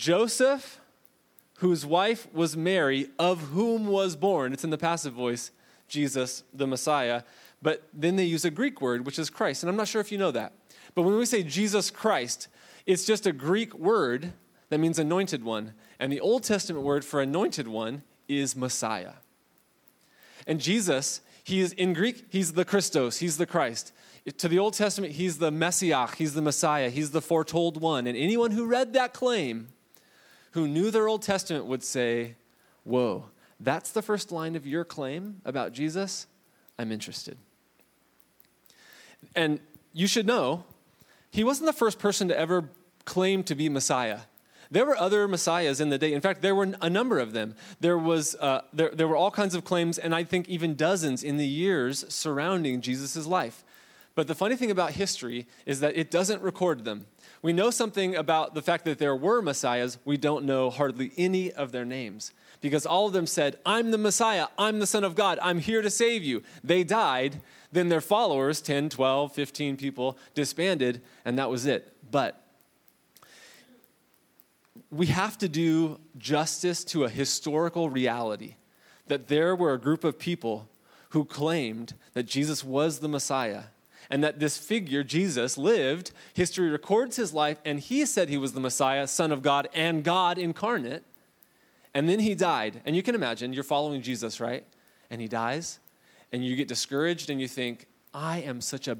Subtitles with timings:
[0.00, 0.80] Joseph,
[1.58, 5.50] whose wife was Mary, of whom was born, it's in the passive voice,
[5.88, 7.22] Jesus, the Messiah.
[7.60, 9.62] But then they use a Greek word, which is Christ.
[9.62, 10.54] And I'm not sure if you know that.
[10.94, 12.48] But when we say Jesus Christ,
[12.86, 14.32] it's just a Greek word
[14.70, 15.74] that means anointed one.
[15.98, 19.16] And the Old Testament word for anointed one is Messiah.
[20.46, 23.92] And Jesus, he is in Greek, he's the Christos, he's the Christ.
[24.38, 28.06] To the Old Testament, he's the Messiah, he's the Messiah, he's the foretold one.
[28.06, 29.68] And anyone who read that claim,
[30.52, 32.34] who knew their Old Testament, would say,
[32.84, 33.26] Whoa,
[33.58, 36.26] that's the first line of your claim about Jesus?
[36.78, 37.36] I'm interested.
[39.34, 39.60] And
[39.92, 40.64] you should know,
[41.30, 42.70] he wasn't the first person to ever
[43.04, 44.20] claim to be Messiah.
[44.70, 46.12] There were other messiahs in the day.
[46.12, 47.56] In fact, there were a number of them.
[47.80, 51.24] There, was, uh, there, there were all kinds of claims, and I think even dozens
[51.24, 53.64] in the years surrounding Jesus' life.
[54.14, 57.06] But the funny thing about history is that it doesn't record them.
[57.42, 59.98] We know something about the fact that there were messiahs.
[60.04, 63.98] We don't know hardly any of their names because all of them said, I'm the
[63.98, 66.42] Messiah, I'm the Son of God, I'm here to save you.
[66.62, 67.40] They died.
[67.72, 71.94] Then their followers, 10, 12, 15 people, disbanded, and that was it.
[72.10, 72.42] But
[74.90, 78.56] we have to do justice to a historical reality
[79.06, 80.68] that there were a group of people
[81.10, 83.64] who claimed that Jesus was the Messiah
[84.10, 86.10] and that this figure, Jesus, lived.
[86.34, 90.02] History records his life, and he said he was the Messiah, Son of God, and
[90.02, 91.04] God incarnate.
[91.94, 92.82] And then he died.
[92.84, 94.64] And you can imagine, you're following Jesus, right?
[95.10, 95.78] And he dies,
[96.32, 98.98] and you get discouraged, and you think, I am such a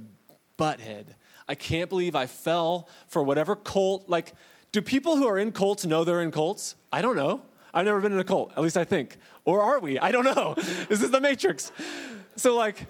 [0.57, 1.07] butthead.
[1.49, 4.09] I can't believe I fell for whatever cult.
[4.09, 4.35] Like,
[4.71, 6.77] do people who are in cults know they're in cults?
[6.93, 7.43] I don't know.
[7.75, 9.17] I've never been in a cult, at least I think.
[9.45, 9.99] Or are we?
[9.99, 10.55] I don't know.
[10.89, 11.73] This is the Matrix.
[12.37, 12.87] So, like,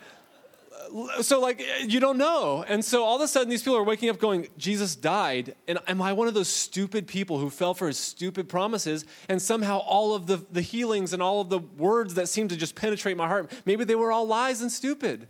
[1.21, 2.65] so like you don't know.
[2.67, 5.55] And so all of a sudden these people are waking up going jesus died.
[5.69, 9.05] And am i one of those stupid people who fell for his stupid promises?
[9.29, 12.57] And somehow all of the, the healings and all of the words that seem to
[12.57, 15.29] just penetrate my heart maybe they were all lies and stupid.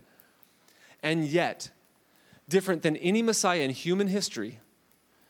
[1.03, 1.71] And yet
[2.47, 4.59] different than any messiah in human history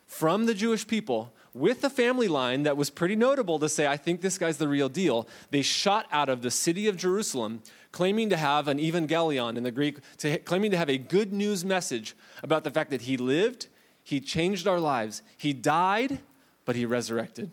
[0.05, 3.97] from the jewish people with a family line that was pretty notable to say, I
[3.97, 5.27] think this guy's the real deal.
[5.49, 7.61] They shot out of the city of Jerusalem,
[7.91, 11.65] claiming to have an evangelion in the Greek, to, claiming to have a good news
[11.65, 13.67] message about the fact that he lived,
[14.03, 16.19] he changed our lives, he died,
[16.65, 17.51] but he resurrected.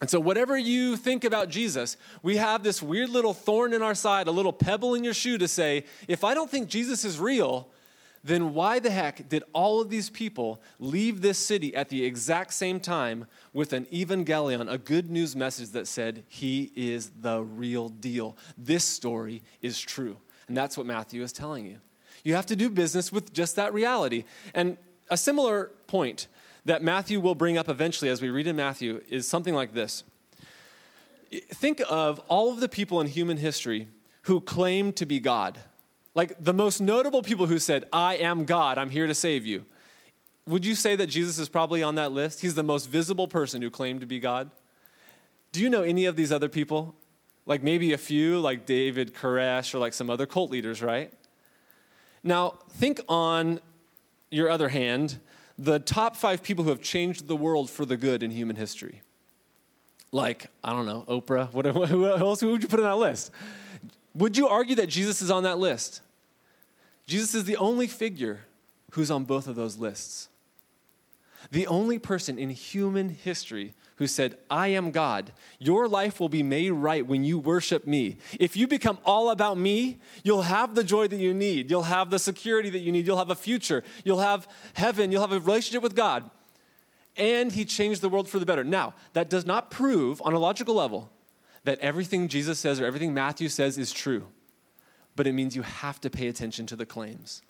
[0.00, 3.96] And so, whatever you think about Jesus, we have this weird little thorn in our
[3.96, 7.18] side, a little pebble in your shoe to say, if I don't think Jesus is
[7.18, 7.68] real,
[8.24, 12.52] then why the heck did all of these people leave this city at the exact
[12.52, 17.88] same time with an evangelion, a good news message that said, He is the real
[17.88, 18.36] deal?
[18.56, 20.16] This story is true.
[20.48, 21.78] And that's what Matthew is telling you.
[22.24, 24.24] You have to do business with just that reality.
[24.54, 24.76] And
[25.10, 26.26] a similar point
[26.64, 30.04] that Matthew will bring up eventually as we read in Matthew is something like this
[31.30, 33.88] Think of all of the people in human history
[34.22, 35.58] who claim to be God
[36.18, 39.64] like the most notable people who said, I am God, I'm here to save you.
[40.48, 42.40] Would you say that Jesus is probably on that list?
[42.40, 44.50] He's the most visible person who claimed to be God.
[45.52, 46.96] Do you know any of these other people?
[47.46, 51.12] Like maybe a few, like David Koresh or like some other cult leaders, right?
[52.24, 53.60] Now, think on
[54.28, 55.20] your other hand,
[55.56, 59.02] the top five people who have changed the world for the good in human history.
[60.10, 63.30] Like, I don't know, Oprah, what, who else who would you put on that list?
[64.16, 66.02] Would you argue that Jesus is on that list?
[67.08, 68.40] Jesus is the only figure
[68.92, 70.28] who's on both of those lists.
[71.50, 75.32] The only person in human history who said, I am God.
[75.58, 78.18] Your life will be made right when you worship me.
[78.38, 81.70] If you become all about me, you'll have the joy that you need.
[81.70, 83.06] You'll have the security that you need.
[83.06, 83.82] You'll have a future.
[84.04, 85.10] You'll have heaven.
[85.10, 86.30] You'll have a relationship with God.
[87.16, 88.64] And he changed the world for the better.
[88.64, 91.10] Now, that does not prove on a logical level
[91.64, 94.26] that everything Jesus says or everything Matthew says is true
[95.18, 97.42] but it means you have to pay attention to the claims.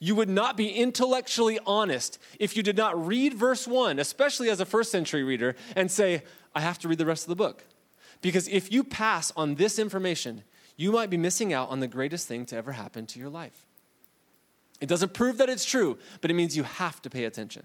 [0.00, 4.58] You would not be intellectually honest if you did not read verse 1, especially as
[4.58, 6.24] a first century reader, and say,
[6.56, 7.62] I have to read the rest of the book.
[8.20, 10.42] Because if you pass on this information,
[10.76, 13.64] you might be missing out on the greatest thing to ever happen to your life.
[14.80, 17.62] It doesn't prove that it's true, but it means you have to pay attention.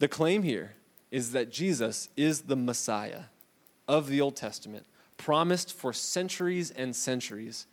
[0.00, 0.74] The claim here
[1.12, 3.26] is that Jesus is the Messiah
[3.86, 4.84] of the Old Testament
[5.16, 7.66] promised for centuries and centuries,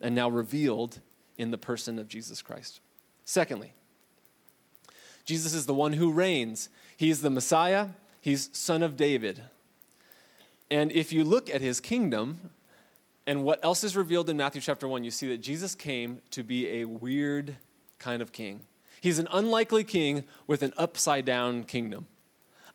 [0.00, 1.00] and now revealed
[1.36, 2.80] in the person of Jesus Christ.
[3.24, 3.72] Secondly,
[5.24, 6.68] Jesus is the one who reigns.
[6.96, 7.88] He is the Messiah,
[8.20, 9.42] he's son of David.
[10.70, 12.50] And if you look at his kingdom
[13.26, 16.42] and what else is revealed in Matthew chapter 1, you see that Jesus came to
[16.42, 17.56] be a weird
[17.98, 18.60] kind of king.
[19.00, 22.06] He's an unlikely king with an upside down kingdom.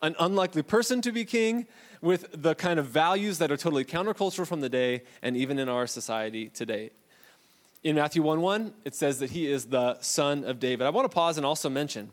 [0.02, 1.68] An unlikely person to be king
[2.02, 5.68] with the kind of values that are totally countercultural from the day and even in
[5.68, 6.92] our society today.
[7.84, 10.86] In Matthew 1 1, it says that he is the son of David.
[10.86, 12.12] I want to pause and also mention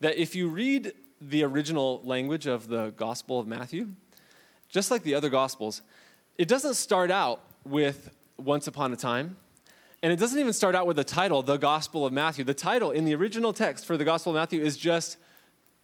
[0.00, 3.88] that if you read the original language of the Gospel of Matthew,
[4.68, 5.82] just like the other Gospels,
[6.36, 9.36] it doesn't start out with once upon a time.
[10.02, 12.44] And it doesn't even start out with the title, the Gospel of Matthew.
[12.44, 15.16] The title in the original text for the Gospel of Matthew is just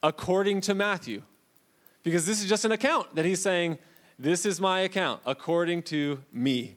[0.02, 1.22] according to Matthew.
[2.02, 3.78] Because this is just an account that he's saying,
[4.18, 6.76] This is my account according to me.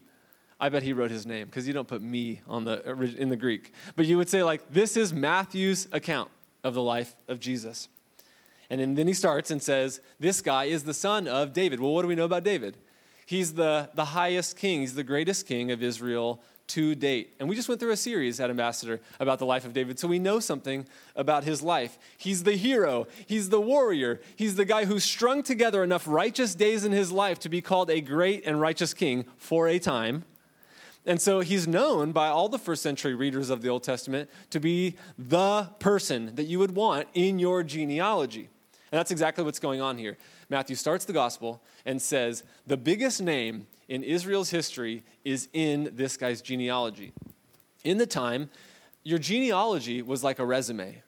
[0.60, 2.82] I bet he wrote his name because you don't put me on the,
[3.18, 3.74] in the Greek.
[3.96, 6.32] But you would say, like, this is Matthew's account
[6.64, 7.90] of the life of Jesus.
[8.70, 11.80] And then he starts and says, This guy is the son of David.
[11.80, 12.78] Well, what do we know about David?
[13.26, 17.36] He's the, the highest king, he's the greatest king of Israel to date.
[17.40, 20.08] And we just went through a series at Ambassador about the life of David, so
[20.08, 20.86] we know something
[21.16, 21.98] about his life.
[22.18, 26.86] He's the hero, he's the warrior, he's the guy who strung together enough righteous days
[26.86, 30.26] in his life to be called a great and righteous king for a time.
[31.06, 34.60] And so he's known by all the first century readers of the Old Testament to
[34.60, 38.50] be the person that you would want in your genealogy.
[38.92, 40.18] And that's exactly what's going on here.
[40.50, 46.18] Matthew starts the gospel and says, The biggest name in Israel's history is in this
[46.18, 47.14] guy's genealogy.
[47.84, 48.50] In the time,
[49.04, 51.02] your genealogy was like a resume.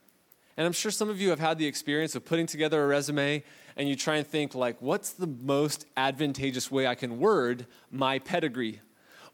[0.56, 3.44] And I'm sure some of you have had the experience of putting together a resume
[3.76, 8.20] and you try and think like what's the most advantageous way I can word my
[8.20, 8.82] pedigree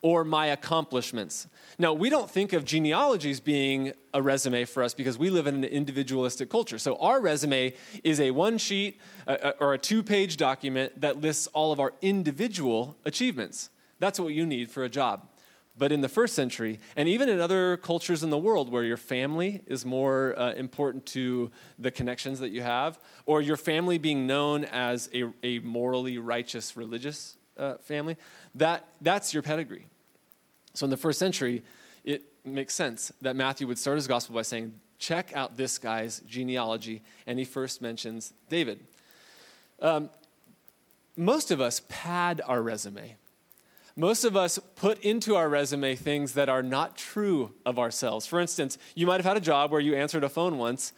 [0.03, 1.47] or my accomplishments.
[1.79, 5.55] Now, we don't think of genealogies being a resume for us because we live in
[5.55, 6.77] an individualistic culture.
[6.77, 7.73] So, our resume
[8.03, 11.93] is a one sheet uh, or a two page document that lists all of our
[12.01, 13.69] individual achievements.
[13.99, 15.29] That's what you need for a job.
[15.75, 18.97] But in the first century, and even in other cultures in the world where your
[18.97, 24.27] family is more uh, important to the connections that you have, or your family being
[24.27, 28.17] known as a, a morally righteous religious uh, family,
[28.53, 29.87] that, that's your pedigree.
[30.73, 31.63] So in the first century,
[32.03, 36.19] it makes sense that Matthew would start his gospel by saying, check out this guy's
[36.21, 37.01] genealogy.
[37.27, 38.79] And he first mentions David.
[39.81, 40.09] Um,
[41.15, 43.15] most of us pad our resume.
[43.95, 48.25] Most of us put into our resume things that are not true of ourselves.
[48.25, 50.93] For instance, you might have had a job where you answered a phone once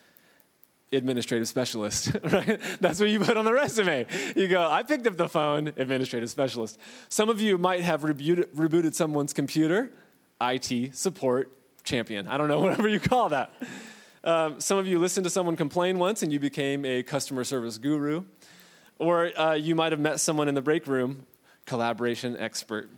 [0.92, 2.60] administrative specialist, right?
[2.80, 4.06] That's what you put on the resume.
[4.36, 6.80] You go, I picked up the phone, administrative specialist.
[7.10, 9.92] Some of you might have rebooted, rebooted someone's computer,
[10.42, 11.52] IT support
[11.84, 12.28] champion.
[12.28, 13.54] I don't know, whatever you call that.
[14.24, 17.78] Um, some of you listened to someone complain once and you became a customer service
[17.78, 18.24] guru.
[18.98, 21.26] Or uh, you might have met someone in the break room,
[21.66, 22.90] collaboration expert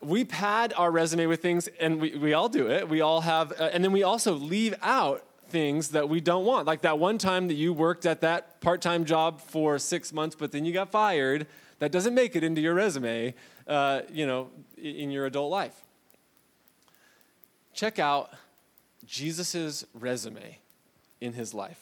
[0.00, 2.88] we pad our resume with things, and we, we all do it.
[2.88, 6.66] We all have, uh, and then we also leave out things that we don't want.
[6.66, 10.36] Like that one time that you worked at that part time job for six months,
[10.36, 11.46] but then you got fired.
[11.78, 13.34] That doesn't make it into your resume,
[13.66, 15.74] uh, you know, in your adult life.
[17.74, 18.30] Check out
[19.06, 20.58] Jesus' resume
[21.20, 21.80] in his life.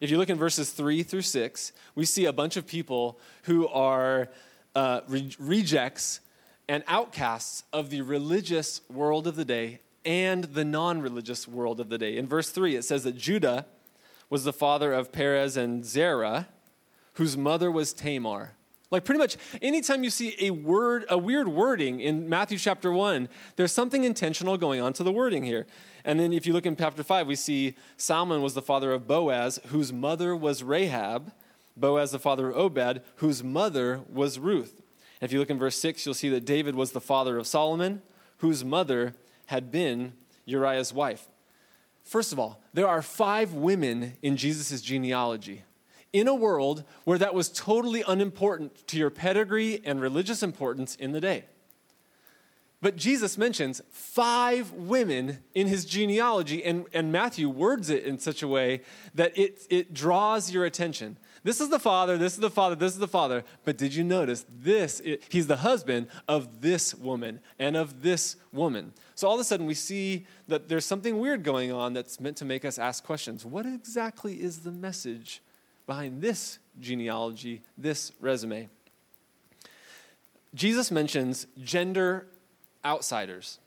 [0.00, 3.66] If you look in verses three through six, we see a bunch of people who
[3.68, 4.28] are
[4.74, 6.20] uh, re- rejects
[6.68, 11.90] and outcasts of the religious world of the day and the non religious world of
[11.90, 12.16] the day.
[12.16, 13.66] In verse 3, it says that Judah
[14.30, 16.48] was the father of Perez and Zerah,
[17.14, 18.52] whose mother was Tamar.
[18.90, 23.28] Like pretty much anytime you see a word, a weird wording in Matthew chapter 1,
[23.56, 25.66] there's something intentional going on to the wording here.
[26.04, 29.08] And then if you look in chapter 5, we see Salmon was the father of
[29.08, 31.32] Boaz, whose mother was Rahab,
[31.76, 34.80] Boaz the father of Obed, whose mother was Ruth.
[35.20, 37.48] And if you look in verse 6, you'll see that David was the father of
[37.48, 38.02] Solomon,
[38.38, 39.14] whose mother
[39.46, 40.12] had been
[40.44, 41.26] Uriah's wife.
[42.04, 45.62] First of all, there are five women in Jesus' genealogy.
[46.12, 51.12] In a world where that was totally unimportant to your pedigree and religious importance in
[51.12, 51.44] the day.
[52.80, 58.42] But Jesus mentions five women in his genealogy, and, and Matthew words it in such
[58.42, 58.82] a way
[59.14, 61.16] that it, it draws your attention.
[61.46, 63.44] This is the father, this is the father, this is the father.
[63.64, 65.00] But did you notice this?
[65.28, 68.92] He's the husband of this woman and of this woman.
[69.14, 72.36] So all of a sudden we see that there's something weird going on that's meant
[72.38, 73.46] to make us ask questions.
[73.46, 75.40] What exactly is the message
[75.86, 78.68] behind this genealogy, this resume?
[80.52, 82.26] Jesus mentions gender
[82.84, 83.60] outsiders.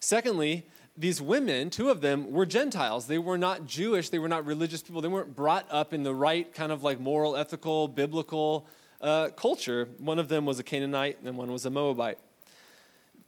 [0.00, 0.66] Secondly,
[1.00, 3.06] these women, two of them, were Gentiles.
[3.06, 4.10] They were not Jewish.
[4.10, 5.00] They were not religious people.
[5.00, 8.66] They weren't brought up in the right kind of like moral, ethical, biblical
[9.00, 9.88] uh, culture.
[9.96, 12.18] One of them was a Canaanite and one was a Moabite.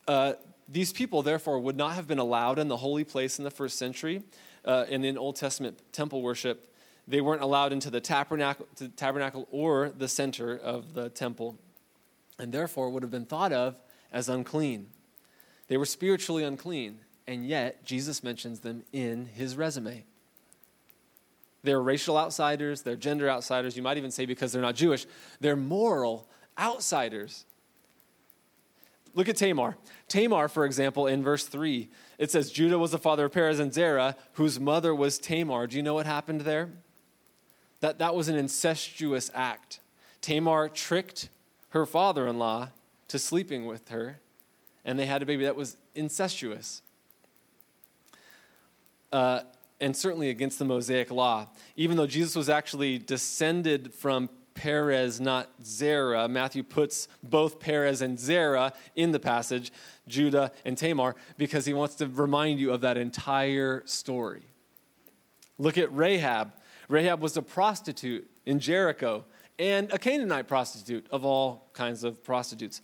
[0.07, 0.35] Uh,
[0.69, 3.79] these people, therefore, would not have been allowed in the holy place in the first
[3.79, 4.23] century
[4.67, 6.69] uh, and in Old Testament temple worship.
[7.09, 11.59] they weren't allowed into the tabernacle, the tabernacle or the center of the temple,
[12.39, 13.77] and therefore would have been thought of
[14.13, 14.89] as unclean.
[15.69, 16.99] They were spiritually unclean,
[17.33, 20.05] and yet Jesus mentions them in his resume.
[21.63, 23.77] They're racial outsiders, they're gender outsiders.
[23.77, 25.07] You might even say because they're not Jewish,
[25.41, 27.47] they're moral outsiders.
[29.15, 29.77] Look at Tamar.
[30.09, 33.73] Tamar, for example, in verse 3, it says Judah was the father of Perez and
[33.73, 35.67] Zerah, whose mother was Tamar.
[35.67, 36.71] Do you know what happened there?
[37.81, 39.81] That, that was an incestuous act.
[40.21, 41.29] Tamar tricked
[41.71, 42.69] her father in law
[43.09, 44.21] to sleeping with her,
[44.85, 46.83] and they had a baby that was incestuous.
[49.13, 49.43] Uh,
[49.81, 51.49] and certainly against the Mosaic law.
[51.77, 56.29] Even though Jesus was actually descended from Perez, not Zerah.
[56.29, 59.73] Matthew puts both Perez and Zerah in the passage,
[60.07, 64.43] Judah and Tamar, because he wants to remind you of that entire story.
[65.59, 66.53] Look at Rahab.
[66.89, 69.25] Rahab was a prostitute in Jericho
[69.59, 72.83] and a Canaanite prostitute of all kinds of prostitutes.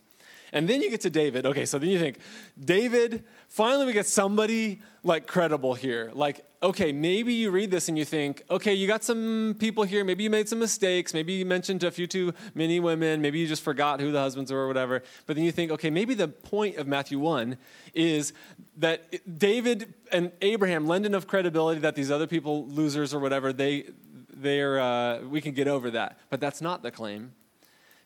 [0.51, 1.45] And then you get to David.
[1.45, 2.17] Okay, so then you think,
[2.59, 6.11] David, finally we get somebody like credible here.
[6.13, 10.03] Like, okay, maybe you read this and you think, okay, you got some people here.
[10.03, 11.13] Maybe you made some mistakes.
[11.13, 13.21] Maybe you mentioned a few too many women.
[13.21, 15.03] Maybe you just forgot who the husbands were or whatever.
[15.25, 17.57] But then you think, okay, maybe the point of Matthew 1
[17.93, 18.33] is
[18.77, 23.85] that David and Abraham lend enough credibility that these other people, losers or whatever, they,
[24.33, 26.19] they're, uh, we can get over that.
[26.29, 27.31] But that's not the claim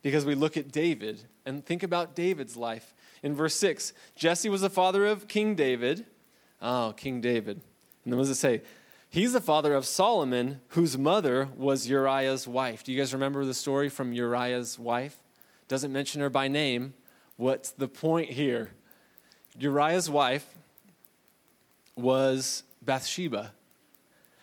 [0.04, 2.94] because we look at David and think about David's life.
[3.24, 6.06] In verse 6, Jesse was the father of King David.
[6.62, 7.62] Oh, King David.
[8.04, 8.62] And then what does it say?
[9.10, 12.84] He's the father of Solomon, whose mother was Uriah's wife.
[12.84, 15.18] Do you guys remember the story from Uriah's wife?
[15.68, 16.94] Doesn't mention her by name.
[17.38, 18.72] What's the point here?
[19.58, 20.48] Uriah's wife
[21.96, 23.54] was Bathsheba.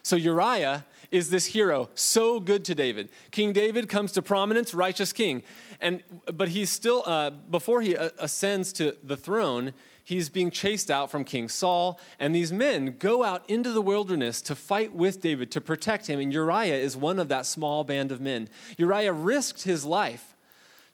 [0.03, 3.09] So Uriah is this hero, so good to David.
[3.31, 5.43] King David comes to prominence, righteous king.
[5.81, 6.03] And,
[6.33, 9.73] but he's still, uh, before he uh, ascends to the throne,
[10.05, 11.99] he's being chased out from King Saul.
[12.19, 16.21] And these men go out into the wilderness to fight with David, to protect him.
[16.21, 18.49] And Uriah is one of that small band of men.
[18.77, 20.37] Uriah risked his life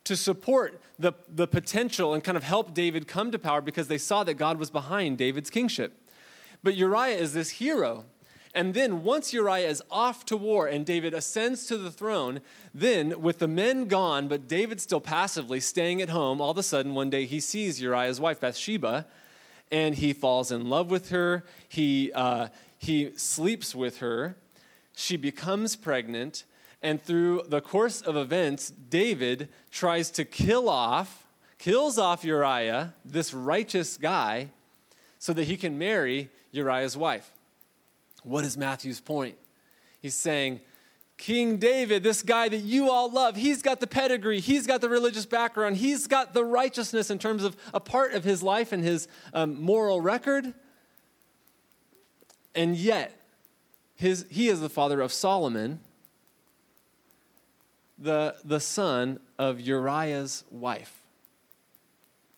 [0.05, 3.99] to support the, the potential and kind of help David come to power because they
[3.99, 6.01] saw that God was behind David's kingship.
[6.63, 8.05] But Uriah is this hero
[8.57, 12.41] and then, once Uriah is off to war and David ascends to the throne,
[12.75, 16.63] then, with the men gone, but David still passively staying at home, all of a
[16.63, 19.07] sudden, one day he sees Uriah's wife, Bathsheba,
[19.71, 21.45] and he falls in love with her.
[21.69, 22.49] He, uh,
[22.79, 24.37] he sleeps with her.
[24.95, 26.45] She becomes pregnant.
[26.83, 31.27] And through the course of events, David tries to kill off,
[31.59, 34.49] kills off Uriah, this righteous guy,
[35.19, 37.33] so that he can marry Uriah's wife.
[38.26, 39.37] What is Matthew's point?
[40.02, 40.61] He's saying,
[41.16, 44.88] King David, this guy that you all love, he's got the pedigree, he's got the
[44.88, 48.83] religious background, he's got the righteousness in terms of a part of his life and
[48.83, 50.52] his um, moral record.
[52.52, 53.18] And yet,
[53.95, 55.78] his, he is the father of Solomon,
[57.97, 61.00] the, the son of Uriah's wife.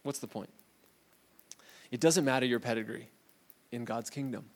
[0.02, 0.50] What's the point?
[1.90, 3.09] It doesn't matter your pedigree
[3.73, 4.50] in God's kingdom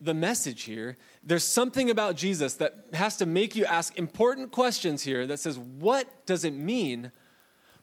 [0.00, 0.96] the message here.
[1.22, 5.58] There's something about Jesus that has to make you ask important questions here that says,
[5.58, 7.12] what does it mean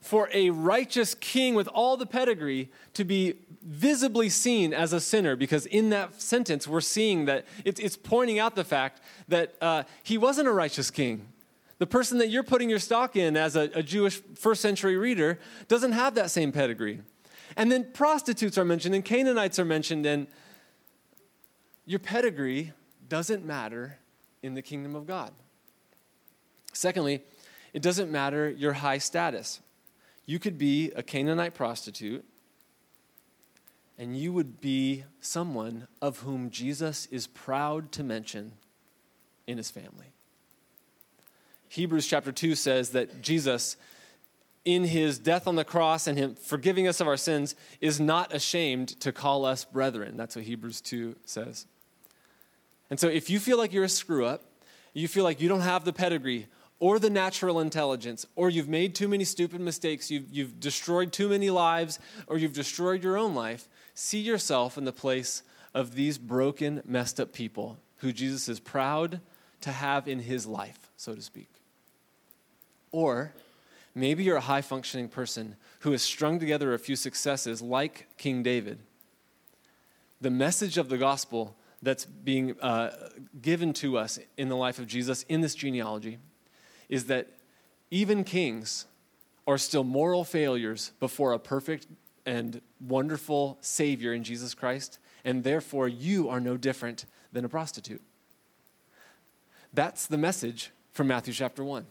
[0.01, 5.35] for a righteous king with all the pedigree to be visibly seen as a sinner?
[5.35, 10.17] Because in that sentence, we're seeing that it's, pointing out the fact that uh, he
[10.17, 11.27] wasn't a righteous king.
[11.79, 15.39] The person that you're putting your stock in as a, a Jewish first century reader
[15.67, 17.01] doesn't have that same pedigree.
[17.55, 20.27] And then prostitutes are mentioned, and Canaanites are mentioned, and
[21.89, 22.71] your pedigree
[23.07, 23.97] doesn't matter
[24.43, 25.31] in the kingdom of God.
[26.71, 27.23] Secondly,
[27.73, 29.59] it doesn't matter your high status.
[30.27, 32.23] You could be a Canaanite prostitute,
[33.97, 38.51] and you would be someone of whom Jesus is proud to mention
[39.47, 40.13] in his family.
[41.69, 43.77] Hebrews chapter 2 says that Jesus,
[44.63, 48.31] in his death on the cross and him forgiving us of our sins, is not
[48.31, 50.17] ashamed to call us brethren.
[50.17, 51.65] That's what Hebrews 2 says.
[52.89, 54.43] And so if you feel like you're a screw up,
[54.93, 56.47] you feel like you don't have the pedigree
[56.79, 61.27] or the natural intelligence, or you've made too many stupid mistakes, you've, you've destroyed too
[61.27, 65.43] many lives, or you've destroyed your own life, see yourself in the place
[65.73, 69.19] of these broken, messed up people who Jesus is proud
[69.59, 71.49] to have in his life, so to speak.
[72.93, 73.33] Or
[73.93, 78.41] maybe you're a high functioning person who has strung together a few successes like King
[78.41, 78.79] David.
[80.21, 82.91] The message of the gospel that's being uh,
[83.41, 86.17] given to us in the life of Jesus in this genealogy
[86.89, 87.27] is that
[87.91, 88.85] even kings
[89.47, 91.87] are still moral failures before a perfect
[92.25, 98.01] and wonderful Savior in Jesus Christ, and therefore you are no different than a prostitute.
[99.73, 101.85] That's the message from Matthew chapter 1.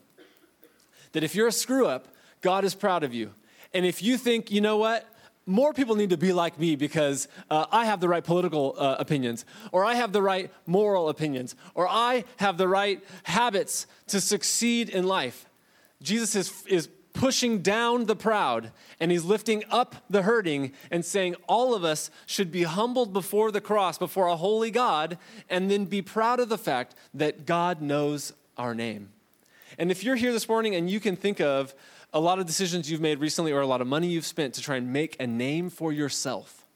[1.13, 2.09] That if you're a screw up,
[2.41, 3.33] God is proud of you.
[3.73, 5.07] And if you think, you know what,
[5.49, 8.97] more people need to be like me because uh, I have the right political uh,
[8.99, 14.21] opinions, or I have the right moral opinions, or I have the right habits to
[14.21, 15.47] succeed in life.
[16.03, 21.35] Jesus is, is pushing down the proud and he's lifting up the hurting and saying
[21.49, 25.87] all of us should be humbled before the cross, before a holy God, and then
[25.87, 29.09] be proud of the fact that God knows our name.
[29.79, 31.73] And if you're here this morning and you can think of
[32.13, 34.61] a lot of decisions you've made recently or a lot of money you've spent to
[34.61, 36.67] try and make a name for yourself,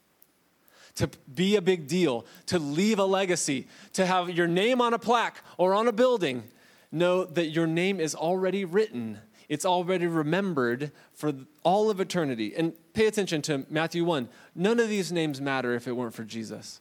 [0.95, 4.99] to be a big deal, to leave a legacy, to have your name on a
[4.99, 6.43] plaque or on a building,
[6.91, 9.17] know that your name is already written.
[9.49, 11.33] It's already remembered for
[11.63, 12.53] all of eternity.
[12.55, 14.29] And pay attention to Matthew 1.
[14.55, 16.79] None of these names matter if it weren't for Jesus.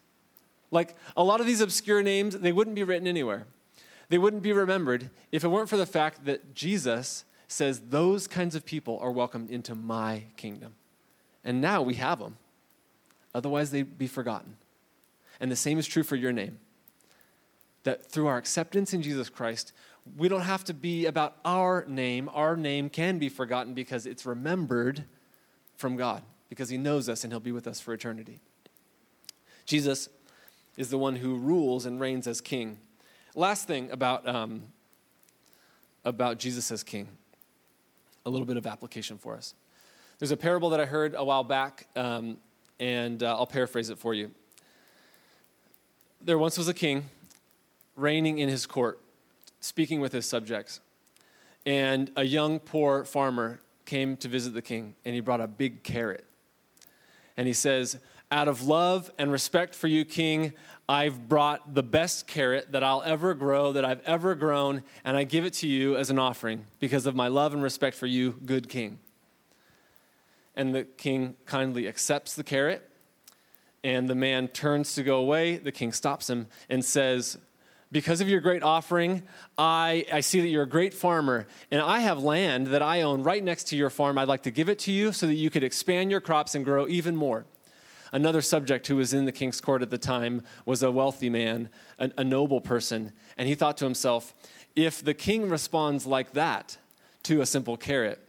[0.71, 3.47] Like a lot of these obscure names, they wouldn't be written anywhere.
[4.13, 8.55] They wouldn't be remembered if it weren't for the fact that Jesus says those kinds
[8.55, 10.75] of people are welcomed into my kingdom.
[11.43, 12.37] And now we have them.
[13.35, 14.59] Otherwise, they'd be forgotten.
[15.41, 16.59] And the same is true for your name.
[17.85, 19.73] That through our acceptance in Jesus Christ,
[20.19, 22.29] we don't have to be about our name.
[22.35, 25.05] Our name can be forgotten because it's remembered
[25.79, 28.41] from God, because He knows us and He'll be with us for eternity.
[29.65, 30.11] Jesus
[30.77, 32.77] is the one who rules and reigns as king.
[33.35, 34.63] Last thing about, um,
[36.05, 37.09] about Jesus as king
[38.27, 39.55] a little bit of application for us.
[40.19, 42.37] There's a parable that I heard a while back, um,
[42.79, 44.31] and uh, I'll paraphrase it for you.
[46.21, 47.05] There once was a king
[47.97, 49.01] reigning in his court,
[49.61, 50.81] speaking with his subjects.
[51.65, 55.83] And a young, poor farmer came to visit the king, and he brought a big
[55.83, 56.27] carrot.
[57.39, 57.99] And he says,
[58.31, 60.53] Out of love and respect for you, king,
[60.93, 65.25] I've brought the best carrot that I'll ever grow, that I've ever grown, and I
[65.25, 68.33] give it to you as an offering because of my love and respect for you,
[68.45, 68.99] good king.
[70.55, 72.87] And the king kindly accepts the carrot,
[73.83, 75.57] and the man turns to go away.
[75.57, 77.39] The king stops him and says,
[77.91, 79.23] because of your great offering,
[79.57, 83.23] I, I see that you're a great farmer, and I have land that I own
[83.23, 84.19] right next to your farm.
[84.19, 86.67] I'd like to give it to you so that you could expand your crops and
[86.67, 87.47] grow even more.
[88.13, 91.71] Another subject who was in the king's court at the time was a wealthy man,
[91.99, 93.13] a, a noble person.
[93.39, 94.35] And he thought to himself,
[94.77, 96.77] if the king responds like that
[97.25, 98.21] to a simple carrot,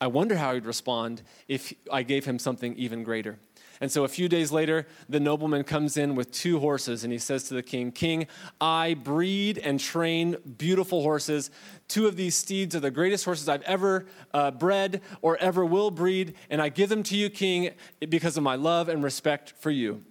[0.00, 3.38] I wonder how he'd respond if I gave him something even greater.
[3.80, 7.18] And so a few days later, the nobleman comes in with two horses and he
[7.18, 8.26] says to the king, King,
[8.60, 11.50] I breed and train beautiful horses.
[11.88, 15.90] Two of these steeds are the greatest horses I've ever uh, bred or ever will
[15.90, 17.70] breed, and I give them to you, King,
[18.06, 20.04] because of my love and respect for you.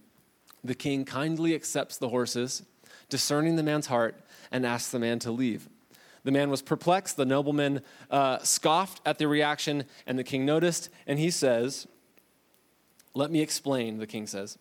[0.64, 2.64] The king kindly accepts the horses,
[3.08, 4.20] discerning the man's heart,
[4.52, 5.70] and asks the man to leave.
[6.24, 7.18] The man was perplexed.
[7.18, 11.88] The nobleman uh, scoffed at the reaction, and the king noticed, and he says,
[13.20, 14.58] let me explain, the king says,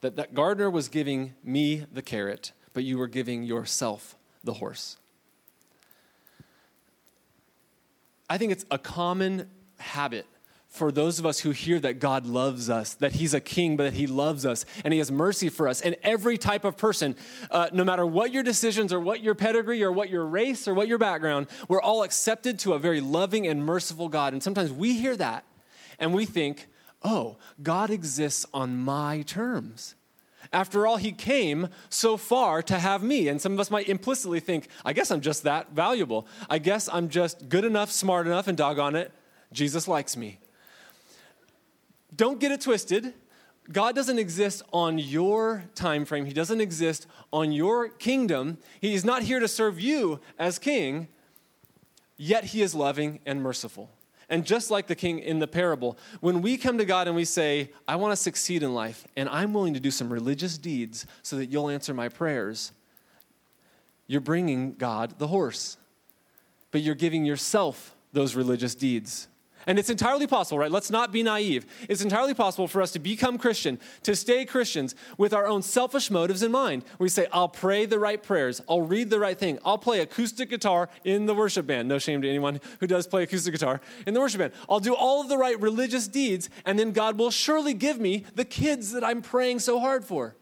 [0.00, 4.96] that that gardener was giving me the carrot, but you were giving yourself the horse.
[8.28, 10.26] I think it's a common habit
[10.68, 13.84] for those of us who hear that God loves us, that He's a king, but
[13.84, 15.82] that He loves us, and He has mercy for us.
[15.82, 17.14] And every type of person,
[17.50, 20.72] uh, no matter what your decisions or what your pedigree or what your race or
[20.72, 24.32] what your background, we're all accepted to a very loving and merciful God.
[24.32, 25.44] And sometimes we hear that
[25.98, 26.68] and we think,
[27.04, 29.94] oh, God exists on my terms.
[30.52, 33.28] After all, he came so far to have me.
[33.28, 36.26] And some of us might implicitly think, I guess I'm just that valuable.
[36.50, 39.12] I guess I'm just good enough, smart enough, and doggone it,
[39.52, 40.38] Jesus likes me.
[42.14, 43.14] Don't get it twisted.
[43.70, 46.26] God doesn't exist on your time frame.
[46.26, 48.58] He doesn't exist on your kingdom.
[48.80, 51.08] He's not here to serve you as king,
[52.16, 53.88] yet he is loving and merciful.
[54.32, 57.26] And just like the king in the parable, when we come to God and we
[57.26, 61.04] say, I want to succeed in life, and I'm willing to do some religious deeds
[61.22, 62.72] so that you'll answer my prayers,
[64.06, 65.76] you're bringing God the horse.
[66.70, 69.28] But you're giving yourself those religious deeds.
[69.66, 70.70] And it's entirely possible, right?
[70.70, 71.66] Let's not be naive.
[71.88, 76.10] It's entirely possible for us to become Christian, to stay Christians with our own selfish
[76.10, 76.84] motives in mind.
[76.98, 80.50] We say, I'll pray the right prayers, I'll read the right thing, I'll play acoustic
[80.50, 81.88] guitar in the worship band.
[81.88, 84.52] No shame to anyone who does play acoustic guitar in the worship band.
[84.68, 88.24] I'll do all of the right religious deeds, and then God will surely give me
[88.34, 90.34] the kids that I'm praying so hard for.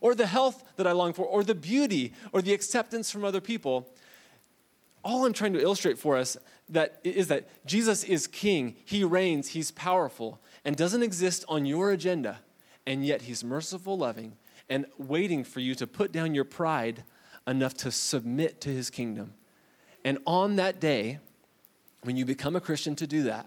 [0.00, 3.40] or the health that I long for, or the beauty, or the acceptance from other
[3.40, 3.88] people.
[5.02, 6.36] All I'm trying to illustrate for us
[6.70, 11.90] that is that Jesus is king, he reigns, he's powerful, and doesn't exist on your
[11.90, 12.38] agenda.
[12.86, 14.36] And yet he's merciful, loving,
[14.68, 17.04] and waiting for you to put down your pride
[17.46, 19.34] enough to submit to his kingdom.
[20.04, 21.18] And on that day,
[22.02, 23.46] when you become a Christian to do that,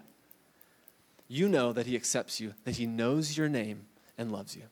[1.26, 4.62] you know that he accepts you, that he knows your name and loves you.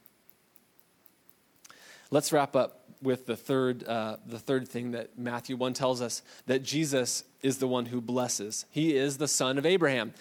[2.10, 6.22] Let's wrap up with the third, uh, the third thing that Matthew 1 tells us
[6.46, 8.66] that Jesus is the one who blesses.
[8.70, 10.14] He is the son of Abraham.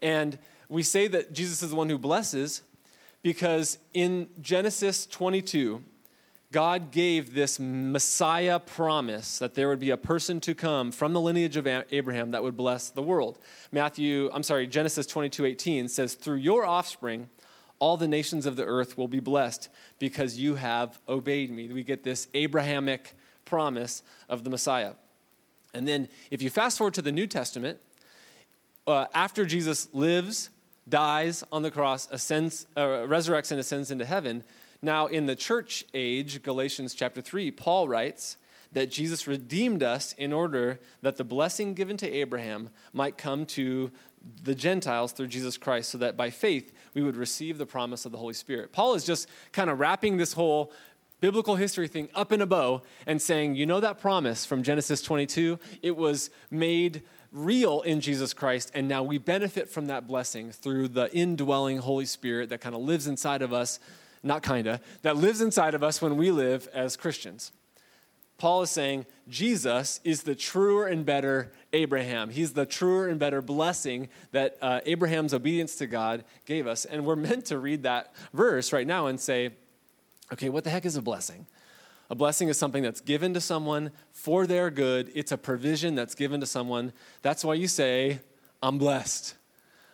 [0.00, 2.62] And we say that Jesus is the one who blesses
[3.22, 5.82] because in Genesis 22,
[6.50, 11.20] God gave this Messiah promise that there would be a person to come from the
[11.20, 13.38] lineage of Abraham that would bless the world.
[13.70, 17.28] Matthew, I'm sorry, Genesis 22 18 says, Through your offspring,
[17.78, 21.68] all the nations of the earth will be blessed because you have obeyed me.
[21.72, 23.14] We get this Abrahamic
[23.44, 24.92] promise of the Messiah.
[25.74, 27.78] And then, if you fast forward to the New Testament,
[28.86, 30.50] uh, after Jesus lives,
[30.88, 34.42] dies on the cross, ascends, uh, resurrects, and ascends into heaven,
[34.80, 38.38] now in the church age, Galatians chapter 3, Paul writes
[38.72, 43.90] that Jesus redeemed us in order that the blessing given to Abraham might come to
[44.42, 48.12] the Gentiles through Jesus Christ, so that by faith we would receive the promise of
[48.12, 48.72] the Holy Spirit.
[48.72, 50.72] Paul is just kind of wrapping this whole
[51.20, 55.02] biblical history thing up in a bow and saying, you know that promise from Genesis
[55.02, 55.58] 22?
[55.82, 57.02] It was made
[57.32, 62.06] real in Jesus Christ, and now we benefit from that blessing through the indwelling Holy
[62.06, 63.80] Spirit that kind of lives inside of us,
[64.22, 67.52] not kind of, that lives inside of us when we live as Christians.
[68.38, 72.30] Paul is saying Jesus is the truer and better Abraham.
[72.30, 76.84] He's the truer and better blessing that uh, Abraham's obedience to God gave us.
[76.84, 79.50] And we're meant to read that verse right now and say,
[80.32, 81.46] okay, what the heck is a blessing?
[82.10, 85.10] A blessing is something that's given to someone for their good.
[85.14, 86.92] It's a provision that's given to someone.
[87.22, 88.20] That's why you say,
[88.62, 89.34] I'm blessed.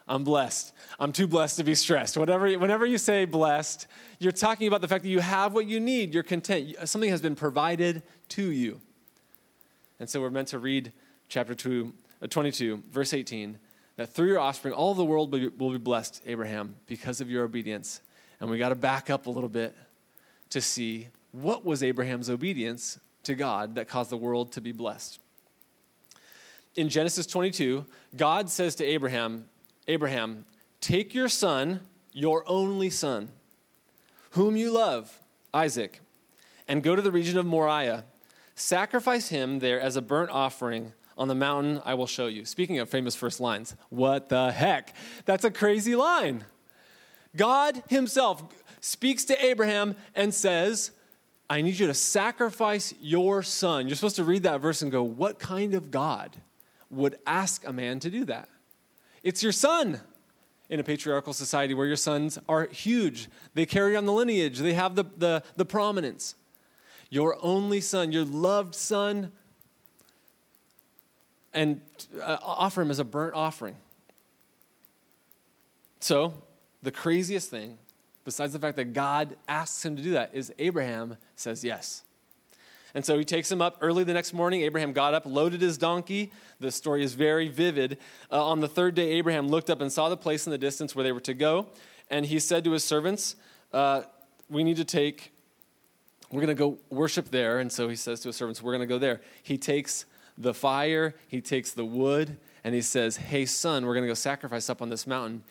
[0.06, 0.72] I'm blessed.
[0.98, 2.18] I'm too blessed to be stressed.
[2.18, 3.86] Whatever, whenever you say blessed,
[4.18, 6.12] you're talking about the fact that you have what you need.
[6.12, 6.76] You're content.
[6.84, 8.80] Something has been provided to you.
[9.98, 10.92] And so we're meant to read
[11.28, 13.58] chapter two, uh, 22, verse 18,
[13.96, 17.30] that through your offspring, all the world will be, will be blessed, Abraham, because of
[17.30, 18.02] your obedience.
[18.40, 19.74] And we got to back up a little bit
[20.50, 25.18] to see what was Abraham's obedience to God that caused the world to be blessed.
[26.76, 27.86] In Genesis 22,
[28.16, 29.46] God says to Abraham,
[29.88, 30.46] Abraham,
[30.80, 31.80] take your son,
[32.12, 33.30] your only son,
[34.30, 35.20] whom you love,
[35.52, 36.00] Isaac,
[36.66, 38.04] and go to the region of Moriah
[38.54, 42.44] Sacrifice him there as a burnt offering on the mountain I will show you.
[42.44, 44.94] Speaking of famous first lines, what the heck?
[45.24, 46.44] That's a crazy line.
[47.36, 48.44] God Himself
[48.80, 50.92] speaks to Abraham and says,
[51.50, 53.88] I need you to sacrifice your son.
[53.88, 56.36] You're supposed to read that verse and go, What kind of God
[56.90, 58.48] would ask a man to do that?
[59.24, 60.00] It's your son
[60.68, 63.28] in a patriarchal society where your sons are huge.
[63.54, 66.36] They carry on the lineage, they have the, the, the prominence
[67.10, 69.30] your only son, your loved son,
[71.52, 71.80] and
[72.20, 73.76] uh, offer him as a burnt offering.
[76.00, 76.34] So,
[76.82, 77.78] the craziest thing,
[78.24, 82.02] besides the fact that God asks him to do that, is Abraham says yes.
[82.94, 84.62] And so he takes him up early the next morning.
[84.62, 86.32] Abraham got up, loaded his donkey.
[86.60, 87.98] The story is very vivid.
[88.30, 90.94] Uh, on the third day, Abraham looked up and saw the place in the distance
[90.94, 91.66] where they were to go.
[92.08, 93.36] And he said to his servants,
[93.72, 94.02] uh,
[94.48, 95.32] We need to take
[96.34, 97.60] we're going to go worship there.
[97.60, 99.20] And so he says to his servants, We're going to go there.
[99.42, 100.04] He takes
[100.36, 104.14] the fire, he takes the wood, and he says, Hey, son, we're going to go
[104.14, 105.44] sacrifice up on this mountain.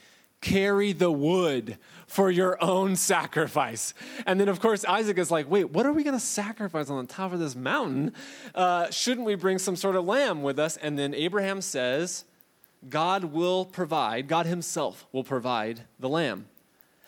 [0.43, 3.93] Carry the wood for your own sacrifice.
[4.25, 7.03] And then, of course, Isaac is like, Wait, what are we going to sacrifice on
[7.05, 8.11] the top of this mountain?
[8.53, 10.75] Uh, shouldn't we bring some sort of lamb with us?
[10.75, 12.25] And then Abraham says,
[12.89, 16.45] God will provide, God himself will provide the lamb.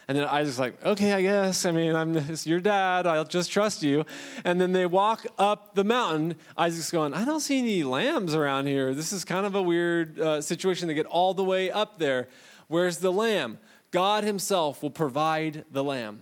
[0.08, 1.66] And then Isaac's like, okay, I guess.
[1.66, 3.08] I mean, I'm your dad.
[3.08, 4.06] I'll just trust you.
[4.44, 6.36] And then they walk up the mountain.
[6.56, 8.94] Isaac's going, I don't see any lambs around here.
[8.94, 10.88] This is kind of a weird uh, situation.
[10.88, 12.28] They get all the way up there.
[12.68, 13.60] Where's the lamb?
[13.92, 16.22] God Himself will provide the lamb.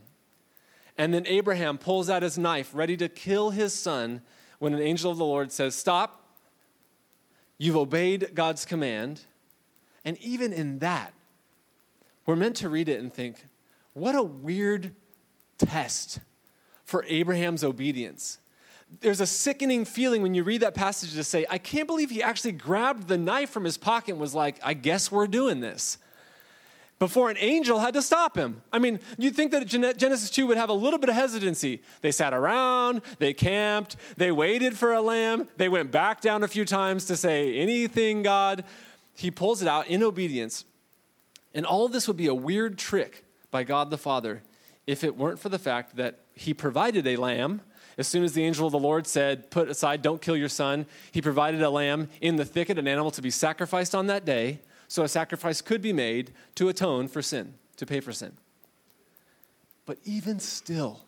[0.97, 4.21] And then Abraham pulls out his knife, ready to kill his son,
[4.59, 6.19] when an angel of the Lord says, Stop.
[7.57, 9.21] You've obeyed God's command.
[10.05, 11.13] And even in that,
[12.25, 13.45] we're meant to read it and think,
[13.93, 14.93] what a weird
[15.57, 16.19] test
[16.83, 18.39] for Abraham's obedience.
[19.01, 22.21] There's a sickening feeling when you read that passage to say, I can't believe he
[22.21, 25.97] actually grabbed the knife from his pocket and was like, I guess we're doing this.
[27.03, 28.61] Before an angel had to stop him.
[28.71, 31.81] I mean, you'd think that Genesis 2 would have a little bit of hesitancy.
[31.99, 36.47] They sat around, they camped, they waited for a lamb, they went back down a
[36.47, 38.63] few times to say, Anything, God?
[39.17, 40.63] He pulls it out in obedience.
[41.53, 44.41] And all of this would be a weird trick by God the Father
[44.87, 47.59] if it weren't for the fact that He provided a lamb.
[47.97, 50.85] As soon as the angel of the Lord said, Put aside, don't kill your son,
[51.11, 54.61] He provided a lamb in the thicket, an animal to be sacrificed on that day
[54.93, 58.31] so a sacrifice could be made to atone for sin, to pay for sin.
[59.87, 60.99] But even still,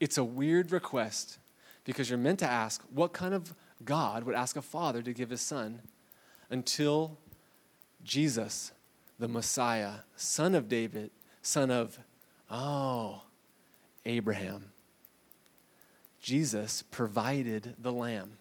[0.00, 1.38] it's a weird request
[1.84, 3.52] because you're meant to ask what kind of
[3.84, 5.82] God would ask a father to give his son
[6.48, 7.18] until
[8.02, 8.72] Jesus,
[9.18, 11.10] the Messiah, son of David,
[11.42, 11.98] son of,
[12.50, 13.20] oh,
[14.06, 14.70] Abraham.
[16.22, 18.38] Jesus provided the lamb.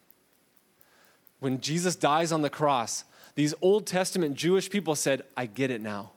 [1.44, 3.04] When Jesus dies on the cross,
[3.36, 6.12] these Old Testament Jewish people said, I get it now.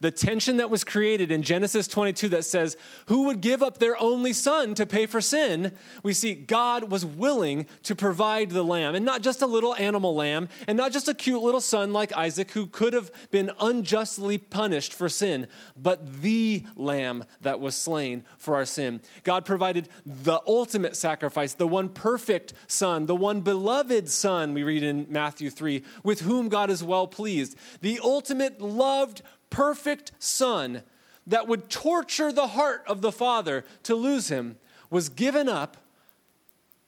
[0.00, 2.76] The tension that was created in Genesis 22 that says,
[3.06, 5.72] Who would give up their only son to pay for sin?
[6.02, 10.14] We see God was willing to provide the lamb, and not just a little animal
[10.14, 14.38] lamb, and not just a cute little son like Isaac who could have been unjustly
[14.38, 19.00] punished for sin, but the lamb that was slain for our sin.
[19.22, 24.82] God provided the ultimate sacrifice, the one perfect son, the one beloved son, we read
[24.82, 29.22] in Matthew 3, with whom God is well pleased, the ultimate loved
[29.54, 30.82] perfect son
[31.28, 34.56] that would torture the heart of the father to lose him
[34.90, 35.76] was given up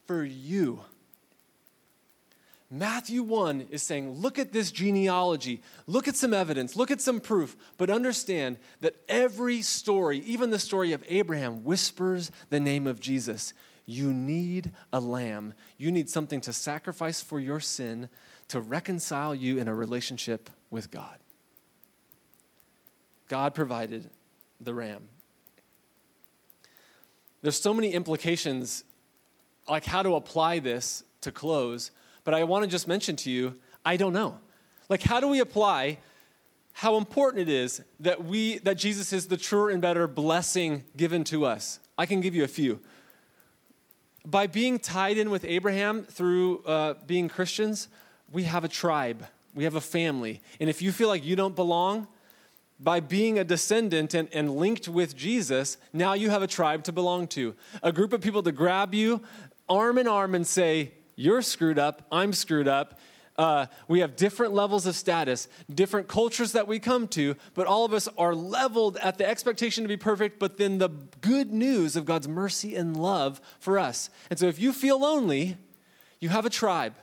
[0.07, 0.81] for you.
[2.69, 7.21] Matthew 1 is saying, look at this genealogy, look at some evidence, look at some
[7.21, 12.99] proof, but understand that every story, even the story of Abraham, whispers the name of
[12.99, 13.55] Jesus.
[13.87, 15.55] You need a lamb.
[15.79, 18.09] You need something to sacrifice for your sin
[18.49, 21.19] to reconcile you in a relationship with God.
[23.29, 24.11] God provided
[24.61, 25.09] the ram.
[27.43, 28.85] There's so many implications,
[29.69, 31.91] like how to apply this to close,
[32.25, 34.39] but I want to just mention to you I don't know.
[34.89, 35.99] Like, how do we apply
[36.73, 41.23] how important it is that we that Jesus is the truer and better blessing given
[41.25, 41.79] to us?
[41.97, 42.81] I can give you a few.
[44.25, 47.87] By being tied in with Abraham through uh, being Christians,
[48.33, 50.43] we have a tribe, we have a family.
[50.59, 52.09] And if you feel like you don't belong,
[52.79, 56.93] by being a descendant and, and linked with Jesus, now you have a tribe to
[56.93, 57.55] belong to.
[57.83, 59.23] A group of people to grab you
[59.69, 62.99] arm in arm and say, You're screwed up, I'm screwed up.
[63.37, 67.85] Uh, we have different levels of status, different cultures that we come to, but all
[67.85, 70.89] of us are leveled at the expectation to be perfect, but then the
[71.21, 74.09] good news of God's mercy and love for us.
[74.31, 75.59] And so if you feel lonely,
[76.19, 76.95] you have a tribe.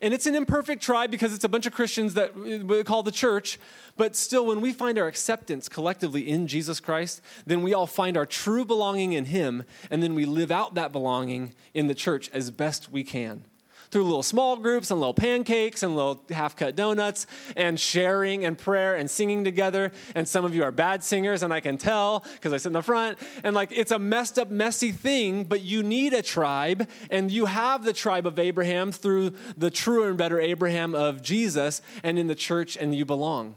[0.00, 3.10] And it's an imperfect tribe because it's a bunch of Christians that we call the
[3.10, 3.58] church.
[3.96, 8.16] But still, when we find our acceptance collectively in Jesus Christ, then we all find
[8.16, 12.30] our true belonging in Him, and then we live out that belonging in the church
[12.32, 13.44] as best we can
[13.90, 17.26] through little small groups and little pancakes and little half cut donuts
[17.56, 19.92] and sharing and prayer and singing together.
[20.14, 22.72] And some of you are bad singers, and I can tell because I sit in
[22.74, 23.18] the front.
[23.42, 27.46] And like it's a messed up, messy thing, but you need a tribe, and you
[27.46, 32.26] have the tribe of Abraham through the truer and better Abraham of Jesus and in
[32.26, 33.54] the church, and you belong.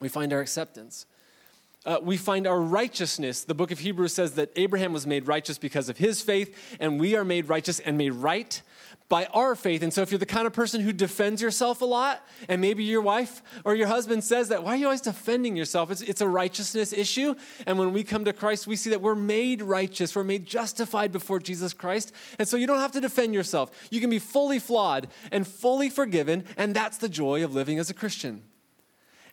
[0.00, 1.06] We find our acceptance.
[1.84, 3.42] Uh, we find our righteousness.
[3.42, 7.00] The book of Hebrews says that Abraham was made righteous because of his faith, and
[7.00, 8.62] we are made righteous and made right
[9.08, 9.82] by our faith.
[9.82, 12.84] And so, if you're the kind of person who defends yourself a lot, and maybe
[12.84, 15.90] your wife or your husband says that, why are you always defending yourself?
[15.90, 17.34] It's, it's a righteousness issue.
[17.66, 21.10] And when we come to Christ, we see that we're made righteous, we're made justified
[21.10, 22.12] before Jesus Christ.
[22.38, 23.70] And so, you don't have to defend yourself.
[23.90, 27.90] You can be fully flawed and fully forgiven, and that's the joy of living as
[27.90, 28.44] a Christian.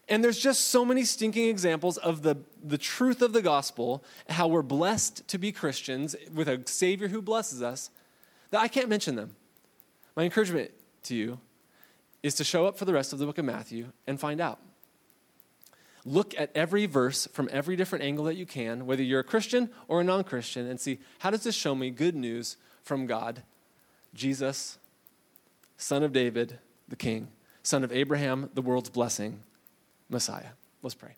[0.09, 4.47] And there's just so many stinking examples of the, the truth of the gospel, how
[4.47, 7.91] we're blessed to be Christians with a Savior who blesses us,
[8.49, 9.35] that I can't mention them.
[10.15, 10.71] My encouragement
[11.03, 11.39] to you
[12.23, 14.59] is to show up for the rest of the book of Matthew and find out.
[16.05, 19.69] Look at every verse from every different angle that you can, whether you're a Christian
[19.87, 23.43] or a non Christian, and see how does this show me good news from God?
[24.13, 24.79] Jesus,
[25.77, 27.27] son of David, the King,
[27.61, 29.43] son of Abraham, the world's blessing,
[30.09, 30.51] Messiah.
[30.81, 31.15] Let's pray.